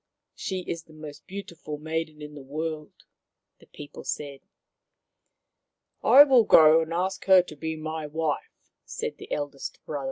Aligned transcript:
She 0.33 0.61
is 0.61 0.85
the 0.85 0.93
most 0.95 1.27
beautiful 1.27 1.77
maiden 1.77 2.23
in 2.23 2.33
the 2.33 2.41
world/' 2.41 3.05
the 3.59 3.67
people 3.67 4.03
said." 4.03 4.39
I 6.03 6.23
will 6.23 6.43
go 6.43 6.81
and 6.81 6.91
ask 6.91 7.25
her 7.25 7.43
to 7.43 7.55
be 7.55 7.75
my 7.75 8.07
wife," 8.07 8.71
said 8.83 9.17
the 9.19 9.31
eldest 9.31 9.77
brother. 9.85 9.99